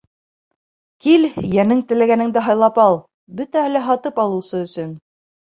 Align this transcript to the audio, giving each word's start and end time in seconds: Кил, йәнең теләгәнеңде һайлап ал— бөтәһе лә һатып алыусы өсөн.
Кил, 1.05 1.27
йәнең 1.57 1.83
теләгәнеңде 1.91 2.43
һайлап 2.47 2.81
ал— 2.87 2.99
бөтәһе 3.43 3.71
лә 3.77 3.85
һатып 3.91 4.25
алыусы 4.27 4.65
өсөн. 4.65 4.99